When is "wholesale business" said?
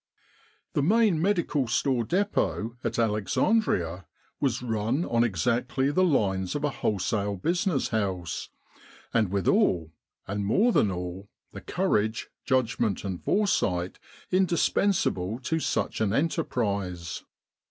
6.71-7.89